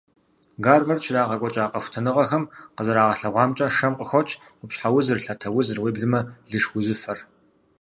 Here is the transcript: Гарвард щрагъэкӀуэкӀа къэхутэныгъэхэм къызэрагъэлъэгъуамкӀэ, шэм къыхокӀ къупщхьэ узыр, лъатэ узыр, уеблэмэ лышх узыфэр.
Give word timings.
Гарвард 0.65 1.03
щрагъэкӀуэкӀа 1.05 1.71
къэхутэныгъэхэм 1.71 2.43
къызэрагъэлъэгъуамкӀэ, 2.75 3.67
шэм 3.77 3.93
къыхокӀ 3.97 4.33
къупщхьэ 4.59 4.87
узыр, 4.97 5.19
лъатэ 5.23 5.49
узыр, 5.57 5.79
уеблэмэ 5.81 6.19
лышх 6.49 6.71
узыфэр. 6.77 7.17